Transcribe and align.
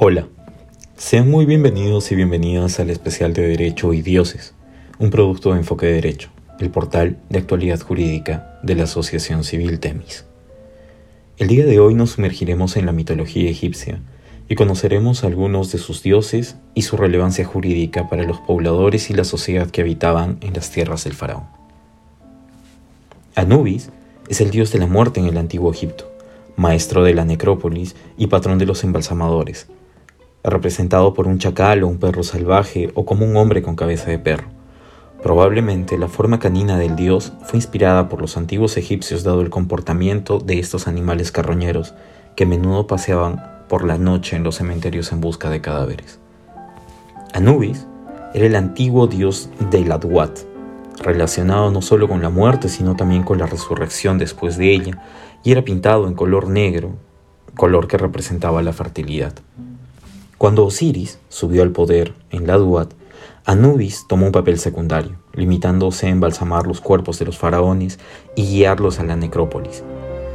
Hola, 0.00 0.28
sean 0.96 1.28
muy 1.28 1.44
bienvenidos 1.44 2.12
y 2.12 2.14
bienvenidas 2.14 2.78
al 2.78 2.88
especial 2.88 3.32
de 3.32 3.48
Derecho 3.48 3.92
y 3.92 4.00
Dioses, 4.00 4.54
un 5.00 5.10
producto 5.10 5.50
de 5.50 5.58
Enfoque 5.58 5.86
de 5.86 5.94
Derecho, 5.94 6.30
el 6.60 6.70
portal 6.70 7.18
de 7.28 7.40
actualidad 7.40 7.80
jurídica 7.80 8.60
de 8.62 8.76
la 8.76 8.84
Asociación 8.84 9.42
Civil 9.42 9.80
Temis. 9.80 10.24
El 11.36 11.48
día 11.48 11.66
de 11.66 11.80
hoy 11.80 11.94
nos 11.94 12.10
sumergiremos 12.10 12.76
en 12.76 12.86
la 12.86 12.92
mitología 12.92 13.50
egipcia 13.50 14.00
y 14.48 14.54
conoceremos 14.54 15.24
algunos 15.24 15.72
de 15.72 15.78
sus 15.78 16.00
dioses 16.04 16.54
y 16.74 16.82
su 16.82 16.96
relevancia 16.96 17.44
jurídica 17.44 18.08
para 18.08 18.22
los 18.22 18.38
pobladores 18.38 19.10
y 19.10 19.14
la 19.14 19.24
sociedad 19.24 19.68
que 19.68 19.80
habitaban 19.80 20.38
en 20.42 20.54
las 20.54 20.70
tierras 20.70 21.02
del 21.02 21.14
faraón. 21.14 21.46
Anubis 23.34 23.90
es 24.28 24.40
el 24.40 24.52
dios 24.52 24.70
de 24.70 24.78
la 24.78 24.86
muerte 24.86 25.18
en 25.18 25.26
el 25.26 25.38
antiguo 25.38 25.72
Egipto, 25.72 26.08
maestro 26.54 27.02
de 27.02 27.14
la 27.14 27.24
necrópolis 27.24 27.96
y 28.16 28.28
patrón 28.28 28.58
de 28.58 28.66
los 28.66 28.84
embalsamadores, 28.84 29.66
representado 30.44 31.14
por 31.14 31.26
un 31.26 31.38
chacal 31.38 31.82
o 31.82 31.88
un 31.88 31.98
perro 31.98 32.22
salvaje 32.22 32.90
o 32.94 33.04
como 33.04 33.26
un 33.26 33.36
hombre 33.36 33.62
con 33.62 33.76
cabeza 33.76 34.10
de 34.10 34.18
perro. 34.18 34.48
Probablemente 35.22 35.98
la 35.98 36.06
forma 36.06 36.38
canina 36.38 36.78
del 36.78 36.94
dios 36.94 37.32
fue 37.42 37.58
inspirada 37.58 38.08
por 38.08 38.20
los 38.20 38.36
antiguos 38.36 38.76
egipcios 38.76 39.24
dado 39.24 39.40
el 39.40 39.50
comportamiento 39.50 40.38
de 40.38 40.60
estos 40.60 40.86
animales 40.86 41.32
carroñeros 41.32 41.94
que 42.36 42.44
a 42.44 42.46
menudo 42.46 42.86
paseaban 42.86 43.64
por 43.68 43.84
la 43.84 43.98
noche 43.98 44.36
en 44.36 44.44
los 44.44 44.56
cementerios 44.56 45.10
en 45.10 45.20
busca 45.20 45.50
de 45.50 45.60
cadáveres. 45.60 46.20
Anubis 47.34 47.86
era 48.32 48.46
el 48.46 48.54
antiguo 48.54 49.08
dios 49.08 49.50
del 49.70 49.90
Adwat, 49.90 50.38
relacionado 51.00 51.70
no 51.70 51.82
solo 51.82 52.08
con 52.08 52.22
la 52.22 52.30
muerte 52.30 52.68
sino 52.68 52.94
también 52.94 53.24
con 53.24 53.38
la 53.38 53.46
resurrección 53.46 54.18
después 54.18 54.56
de 54.56 54.72
ella, 54.72 55.02
y 55.42 55.50
era 55.50 55.62
pintado 55.62 56.06
en 56.06 56.14
color 56.14 56.48
negro, 56.48 56.92
color 57.56 57.88
que 57.88 57.98
representaba 57.98 58.62
la 58.62 58.72
fertilidad. 58.72 59.32
Cuando 60.38 60.64
Osiris 60.64 61.18
subió 61.28 61.64
al 61.64 61.72
poder 61.72 62.14
en 62.30 62.46
la 62.46 62.56
Duat, 62.58 62.92
Anubis 63.44 64.06
tomó 64.06 64.26
un 64.26 64.30
papel 64.30 64.60
secundario, 64.60 65.16
limitándose 65.32 66.06
a 66.06 66.10
embalsamar 66.10 66.64
los 66.64 66.80
cuerpos 66.80 67.18
de 67.18 67.24
los 67.24 67.36
faraones 67.36 67.98
y 68.36 68.44
guiarlos 68.44 69.00
a 69.00 69.02
la 69.02 69.16
necrópolis. 69.16 69.82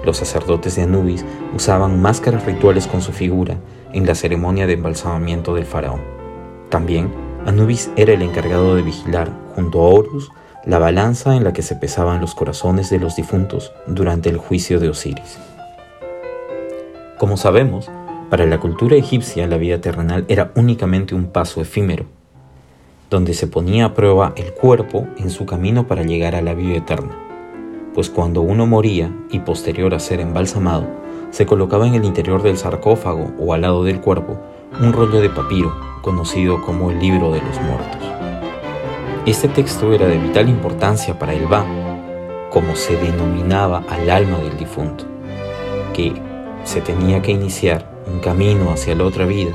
Los 0.03 0.17
sacerdotes 0.17 0.75
de 0.75 0.81
Anubis 0.81 1.23
usaban 1.55 2.01
máscaras 2.01 2.45
rituales 2.45 2.85
con 2.85 3.01
su 3.01 3.13
figura 3.13 3.55
en 3.93 4.05
la 4.05 4.13
ceremonia 4.13 4.67
de 4.67 4.73
embalsamamiento 4.73 5.55
del 5.55 5.65
faraón. 5.65 6.01
También, 6.67 7.09
Anubis 7.45 7.89
era 7.95 8.11
el 8.11 8.23
encargado 8.23 8.75
de 8.75 8.81
vigilar, 8.81 9.31
junto 9.55 9.79
a 9.79 9.87
Horus, 9.87 10.31
la 10.65 10.79
balanza 10.79 11.37
en 11.37 11.45
la 11.45 11.53
que 11.53 11.61
se 11.61 11.77
pesaban 11.77 12.19
los 12.19 12.35
corazones 12.35 12.89
de 12.89 12.99
los 12.99 13.15
difuntos 13.15 13.71
durante 13.87 14.29
el 14.29 14.37
juicio 14.37 14.81
de 14.81 14.89
Osiris. 14.89 15.37
Como 17.17 17.37
sabemos, 17.37 17.89
para 18.33 18.47
la 18.47 18.59
cultura 18.59 18.95
egipcia 18.95 19.45
la 19.45 19.57
vida 19.57 19.79
terrenal 19.79 20.25
era 20.27 20.51
únicamente 20.55 21.13
un 21.13 21.25
paso 21.25 21.61
efímero, 21.61 22.05
donde 23.11 23.35
se 23.35 23.45
ponía 23.45 23.85
a 23.85 23.93
prueba 23.93 24.33
el 24.35 24.55
cuerpo 24.55 25.05
en 25.17 25.29
su 25.29 25.45
camino 25.45 25.85
para 25.85 26.01
llegar 26.01 26.33
a 26.33 26.41
la 26.41 26.55
vida 26.55 26.77
eterna, 26.77 27.15
pues 27.93 28.09
cuando 28.09 28.41
uno 28.41 28.65
moría 28.65 29.15
y 29.29 29.37
posterior 29.41 29.93
a 29.93 29.99
ser 29.99 30.19
embalsamado, 30.19 30.87
se 31.29 31.45
colocaba 31.45 31.85
en 31.85 31.93
el 31.93 32.05
interior 32.05 32.41
del 32.41 32.57
sarcófago 32.57 33.33
o 33.37 33.53
al 33.53 33.61
lado 33.61 33.83
del 33.83 34.01
cuerpo 34.01 34.39
un 34.81 34.93
rollo 34.93 35.21
de 35.21 35.29
papiro 35.29 35.71
conocido 36.01 36.59
como 36.63 36.89
el 36.89 36.97
libro 36.97 37.31
de 37.31 37.39
los 37.39 37.61
muertos. 37.61 38.01
Este 39.27 39.47
texto 39.47 39.93
era 39.93 40.07
de 40.07 40.17
vital 40.17 40.49
importancia 40.49 41.19
para 41.19 41.35
el 41.35 41.45
Ba, 41.45 41.67
como 42.49 42.75
se 42.75 42.97
denominaba 42.97 43.83
al 43.91 44.09
alma 44.09 44.39
del 44.39 44.57
difunto, 44.57 45.05
que 45.93 46.13
se 46.63 46.81
tenía 46.81 47.21
que 47.21 47.31
iniciar 47.31 47.92
un 48.07 48.19
camino 48.19 48.71
hacia 48.71 48.95
la 48.95 49.05
otra 49.05 49.25
vida, 49.25 49.51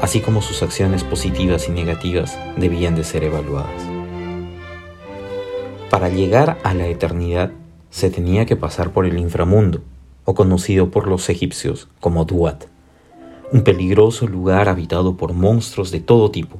así 0.00 0.20
como 0.20 0.42
sus 0.42 0.62
acciones 0.62 1.04
positivas 1.04 1.68
y 1.68 1.72
negativas 1.72 2.38
debían 2.56 2.94
de 2.94 3.04
ser 3.04 3.24
evaluadas. 3.24 3.82
Para 5.90 6.08
llegar 6.08 6.58
a 6.64 6.74
la 6.74 6.86
eternidad 6.86 7.52
se 7.90 8.10
tenía 8.10 8.46
que 8.46 8.56
pasar 8.56 8.90
por 8.90 9.06
el 9.06 9.18
inframundo, 9.18 9.82
o 10.24 10.34
conocido 10.34 10.90
por 10.90 11.06
los 11.06 11.28
egipcios 11.28 11.88
como 12.00 12.24
Duat, 12.24 12.64
un 13.52 13.62
peligroso 13.62 14.26
lugar 14.26 14.68
habitado 14.68 15.16
por 15.16 15.32
monstruos 15.34 15.90
de 15.90 16.00
todo 16.00 16.30
tipo, 16.30 16.58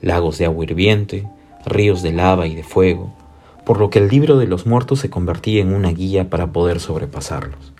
lagos 0.00 0.38
de 0.38 0.46
agua 0.46 0.64
hirviente, 0.64 1.28
ríos 1.64 2.02
de 2.02 2.12
lava 2.12 2.46
y 2.46 2.54
de 2.54 2.64
fuego, 2.64 3.12
por 3.64 3.78
lo 3.78 3.90
que 3.90 3.98
el 3.98 4.08
libro 4.08 4.38
de 4.38 4.46
los 4.46 4.66
muertos 4.66 5.00
se 5.00 5.10
convertía 5.10 5.60
en 5.60 5.72
una 5.72 5.90
guía 5.90 6.30
para 6.30 6.52
poder 6.52 6.80
sobrepasarlos. 6.80 7.72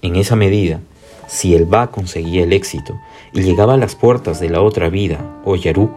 En 0.00 0.16
esa 0.16 0.36
medida, 0.36 0.80
si 1.26 1.54
el 1.54 1.64
Ba 1.64 1.90
conseguía 1.90 2.44
el 2.44 2.52
éxito 2.52 2.98
y 3.32 3.42
llegaba 3.42 3.74
a 3.74 3.78
las 3.78 3.94
puertas 3.94 4.40
de 4.40 4.50
la 4.50 4.60
otra 4.60 4.88
vida, 4.88 5.18
o 5.44 5.56
Yaruk, 5.56 5.90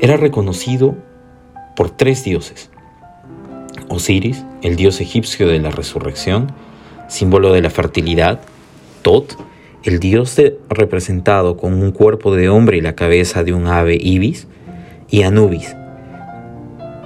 era 0.00 0.16
reconocido 0.16 0.96
por 1.76 1.90
tres 1.90 2.24
dioses. 2.24 2.70
Osiris, 3.88 4.44
el 4.62 4.76
dios 4.76 5.00
egipcio 5.00 5.48
de 5.48 5.60
la 5.60 5.70
resurrección, 5.70 6.52
símbolo 7.08 7.52
de 7.52 7.62
la 7.62 7.70
fertilidad, 7.70 8.40
Tot, 9.02 9.36
el 9.84 10.00
dios 10.00 10.36
representado 10.68 11.56
con 11.56 11.74
un 11.74 11.92
cuerpo 11.92 12.34
de 12.34 12.48
hombre 12.48 12.78
y 12.78 12.80
la 12.80 12.94
cabeza 12.94 13.44
de 13.44 13.52
un 13.52 13.66
ave 13.66 13.96
ibis, 14.00 14.46
y 15.08 15.22
Anubis, 15.22 15.74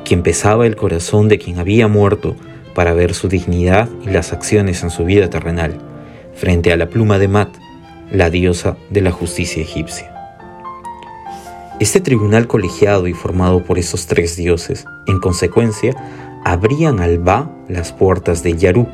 quien 0.05 0.23
pesaba 0.23 0.67
el 0.67 0.77
corazón 0.77 1.29
de 1.29 1.39
quien 1.39 1.59
había 1.59 1.87
muerto 1.87 2.35
para 2.75 2.95
ver 2.95 3.15
su 3.15 3.29
dignidad 3.29 3.89
y 4.05 4.11
las 4.11 4.33
acciones 4.33 4.83
en 4.83 4.91
su 4.91 5.05
vida 5.05 5.31
terrenal, 5.31 5.79
frente 6.35 6.73
a 6.73 6.77
la 6.77 6.89
pluma 6.89 7.19
de 7.19 7.29
Mat, 7.29 7.49
la 8.11 8.31
diosa 8.31 8.77
de 8.91 9.01
la 9.01 9.11
justicia 9.11 9.63
egipcia. 9.63 10.13
Este 11.81 12.01
tribunal 12.01 12.47
colegiado 12.47 13.09
y 13.09 13.13
formado 13.13 13.65
por 13.65 13.79
esos 13.79 14.07
tres 14.07 14.37
dioses, 14.37 14.85
en 15.07 15.19
consecuencia, 15.19 15.95
abrían 16.45 17.01
al 17.01 17.19
Ba 17.19 17.51
las 17.69 17.93
puertas 17.93 18.43
de 18.43 18.57
Yarú, 18.57 18.87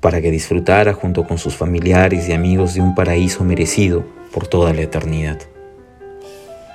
para 0.00 0.20
que 0.20 0.30
disfrutara 0.30 0.92
junto 0.94 1.26
con 1.26 1.38
sus 1.38 1.56
familiares 1.56 2.28
y 2.28 2.32
amigos 2.32 2.74
de 2.74 2.80
un 2.80 2.94
paraíso 2.94 3.44
merecido 3.44 4.04
por 4.32 4.46
toda 4.46 4.72
la 4.72 4.82
eternidad. 4.82 5.38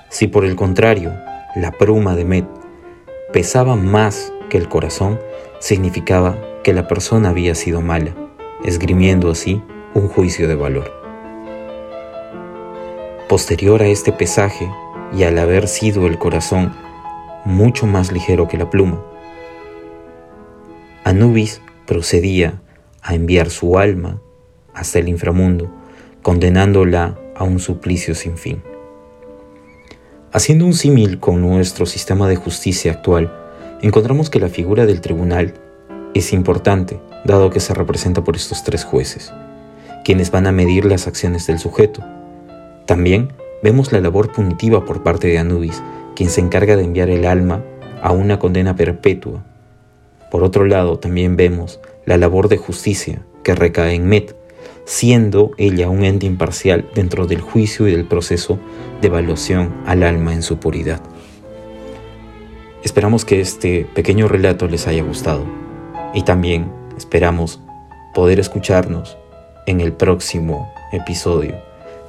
Si 0.09 0.27
por 0.27 0.45
el 0.45 0.55
contrario, 0.55 1.13
la 1.55 1.71
pluma 1.71 2.15
de 2.15 2.25
Met 2.25 2.45
pesaba 3.31 3.75
más 3.75 4.31
que 4.49 4.57
el 4.57 4.69
corazón, 4.69 5.19
significaba 5.59 6.37
que 6.63 6.73
la 6.73 6.87
persona 6.87 7.29
había 7.29 7.55
sido 7.55 7.81
mala, 7.81 8.13
esgrimiendo 8.63 9.31
así 9.31 9.61
un 9.93 10.07
juicio 10.07 10.47
de 10.47 10.55
valor. 10.55 10.91
Posterior 13.29 13.81
a 13.81 13.87
este 13.87 14.11
pesaje 14.11 14.69
y 15.13 15.23
al 15.23 15.37
haber 15.37 15.67
sido 15.67 16.07
el 16.07 16.17
corazón 16.17 16.73
mucho 17.45 17.85
más 17.85 18.11
ligero 18.11 18.47
que 18.47 18.57
la 18.57 18.69
pluma, 18.69 19.01
Anubis 21.03 21.61
procedía 21.85 22.61
a 23.01 23.15
enviar 23.15 23.49
su 23.49 23.79
alma 23.79 24.21
hasta 24.73 24.99
el 24.99 25.07
inframundo, 25.07 25.71
condenándola 26.21 27.17
a 27.35 27.43
un 27.45 27.59
suplicio 27.59 28.13
sin 28.13 28.37
fin. 28.37 28.61
Haciendo 30.33 30.65
un 30.65 30.73
símil 30.73 31.19
con 31.19 31.41
nuestro 31.41 31.85
sistema 31.85 32.27
de 32.27 32.35
justicia 32.35 32.91
actual, 32.91 33.33
encontramos 33.81 34.29
que 34.29 34.39
la 34.39 34.49
figura 34.49 34.85
del 34.85 34.99
tribunal 34.99 35.53
es 36.13 36.33
importante, 36.33 36.99
dado 37.27 37.51
que 37.51 37.59
se 37.59 37.75
representa 37.75 38.23
por 38.23 38.35
estos 38.35 38.63
tres 38.63 38.83
jueces, 38.83 39.31
quienes 40.03 40.31
van 40.31 40.47
a 40.47 40.51
medir 40.51 40.85
las 40.85 41.05
acciones 41.05 41.45
del 41.45 41.59
sujeto, 41.59 42.03
también 42.87 43.33
vemos 43.61 43.91
la 43.91 43.99
labor 43.99 44.31
punitiva 44.31 44.85
por 44.85 45.03
parte 45.03 45.27
de 45.27 45.37
Anubis, 45.37 45.83
quien 46.15 46.29
se 46.29 46.41
encarga 46.41 46.75
de 46.77 46.85
enviar 46.85 47.09
el 47.09 47.25
alma 47.25 47.61
a 48.01 48.11
una 48.13 48.39
condena 48.39 48.75
perpetua. 48.75 49.43
Por 50.31 50.43
otro 50.43 50.65
lado, 50.65 50.97
también 50.97 51.35
vemos 51.35 51.79
la 52.05 52.17
labor 52.17 52.47
de 52.47 52.57
justicia 52.57 53.21
que 53.43 53.55
recae 53.55 53.93
en 53.93 54.07
Met, 54.07 54.35
siendo 54.85 55.51
ella 55.57 55.89
un 55.89 56.05
ente 56.05 56.25
imparcial 56.25 56.89
dentro 56.95 57.27
del 57.27 57.41
juicio 57.41 57.87
y 57.87 57.91
del 57.91 58.05
proceso 58.05 58.57
de 59.01 59.07
evaluación 59.07 59.73
al 59.85 60.03
alma 60.03 60.33
en 60.33 60.41
su 60.41 60.57
puridad. 60.57 61.01
Esperamos 62.83 63.25
que 63.25 63.41
este 63.41 63.85
pequeño 63.93 64.29
relato 64.29 64.67
les 64.67 64.87
haya 64.87 65.03
gustado 65.03 65.45
y 66.13 66.23
también 66.23 66.71
esperamos 66.97 67.59
poder 68.13 68.39
escucharnos 68.39 69.17
en 69.65 69.81
el 69.81 69.93
próximo 69.93 70.71
episodio 70.91 71.55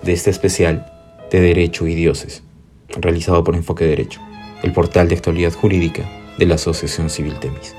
de 0.02 0.12
este 0.12 0.30
especial 0.30 0.90
de 1.30 1.40
Derecho 1.40 1.86
y 1.86 1.94
Dioses, 1.94 2.42
realizado 2.88 3.44
por 3.44 3.54
Enfoque 3.54 3.84
Derecho, 3.84 4.20
el 4.62 4.72
portal 4.72 5.08
de 5.08 5.16
actualidad 5.16 5.52
jurídica 5.52 6.04
de 6.38 6.46
la 6.46 6.54
Asociación 6.54 7.10
Civil 7.10 7.38
Temis. 7.38 7.74